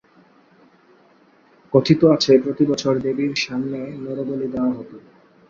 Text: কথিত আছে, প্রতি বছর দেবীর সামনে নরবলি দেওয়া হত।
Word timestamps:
কথিত 1.73 2.01
আছে, 2.15 2.31
প্রতি 2.43 2.63
বছর 2.65 2.93
দেবীর 2.99 3.33
সামনে 3.37 3.79
নরবলি 4.03 4.47
দেওয়া 4.53 4.71
হত। 4.71 4.91